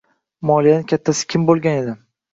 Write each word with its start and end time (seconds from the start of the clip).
moliyani 0.49 0.87
"kattasi" 0.93 1.27
kim 1.35 1.45
bo‘lgan 1.51 1.79
edi? 1.83 1.95